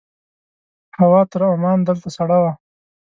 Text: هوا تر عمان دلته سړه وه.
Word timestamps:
هوا 0.99 1.21
تر 1.31 1.41
عمان 1.53 1.79
دلته 1.87 2.09
سړه 2.17 2.37
وه. 2.43 2.51